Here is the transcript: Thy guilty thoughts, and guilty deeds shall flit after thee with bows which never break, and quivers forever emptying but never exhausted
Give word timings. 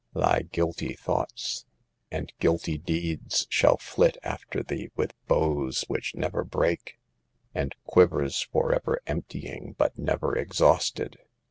Thy 0.15 0.41
guilty 0.51 0.95
thoughts, 0.95 1.67
and 2.09 2.33
guilty 2.39 2.75
deeds 2.79 3.45
shall 3.51 3.77
flit 3.77 4.17
after 4.23 4.63
thee 4.63 4.89
with 4.95 5.13
bows 5.27 5.85
which 5.87 6.15
never 6.15 6.43
break, 6.43 6.97
and 7.53 7.75
quivers 7.85 8.41
forever 8.51 8.99
emptying 9.05 9.75
but 9.77 9.99
never 9.99 10.35
exhausted 10.35 11.19